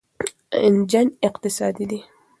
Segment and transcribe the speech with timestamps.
[0.53, 1.91] انجن اقتصادي و.